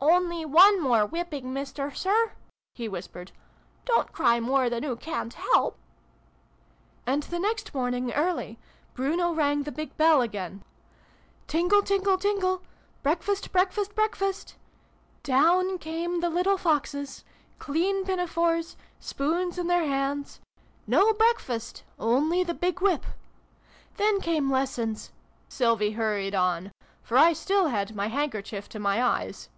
"Only 0.20 0.46
one 0.46 0.80
more 0.82 1.04
whipping, 1.04 1.52
Mister 1.52 1.90
Sir!" 1.90 2.32
he 2.74 2.88
whispered." 2.88 3.32
Don't 3.84 4.12
cry 4.12 4.40
more 4.40 4.70
than 4.70 4.82
oo 4.82 4.96
ca'n't 4.96 5.34
help!") 5.34 5.76
"And 7.06 7.22
the 7.24 7.38
next 7.38 7.74
morning 7.74 8.10
early, 8.14 8.58
Bruno 8.94 9.32
rang 9.34 9.64
the 9.64 9.70
big 9.72 9.94
bell 9.98 10.22
again.' 10.22 10.64
Tingle, 11.48 11.82
tingle, 11.82 12.16
tingle! 12.16 12.62
Breakfast, 13.02 13.52
breakfast, 13.52 13.94
breakfast!' 13.94 14.56
Down 15.22 15.76
came 15.76 16.20
the 16.20 16.30
little 16.30 16.56
Foxes! 16.56 17.22
Clean 17.58 18.02
pinafores! 18.02 18.78
Spoons 19.00 19.58
in 19.58 19.66
their 19.66 19.84
hands! 19.86 20.40
No 20.86 21.12
breakfast! 21.12 21.84
Only 21.98 22.42
the 22.42 22.54
big 22.54 22.80
whip! 22.80 23.04
Then 23.98 24.18
came 24.22 24.50
lessons," 24.50 25.12
Sylvie 25.50 25.92
hurried 25.92 26.34
on, 26.34 26.72
for 27.02 27.18
I 27.18 27.34
still 27.34 27.68
had 27.68 27.94
my 27.94 28.06
handkerchief 28.08 28.66
to 28.70 28.78
my 28.78 29.02
eyes. 29.02 29.50